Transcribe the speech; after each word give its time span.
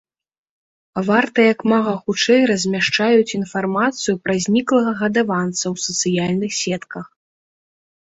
Варта 1.09 1.39
як 1.53 1.59
мага 1.73 1.93
хутчэй 2.07 2.41
размяшчаюць 2.53 3.35
інфармацыю 3.41 4.15
пра 4.27 4.33
зніклага 4.49 4.91
гадаванца 5.05 5.63
ў 5.73 5.89
сацыяльных 5.89 6.51
сетках. 6.65 7.05